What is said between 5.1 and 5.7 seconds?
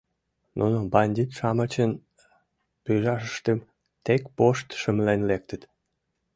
лектыт.